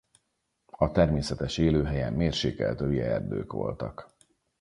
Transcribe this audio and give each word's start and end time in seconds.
A 0.71 0.91
természetes 0.91 1.57
élőhelye 1.57 2.09
mérsékelt 2.09 2.81
övi 2.81 2.99
erdők 3.01 3.51
voltak. 3.51 4.09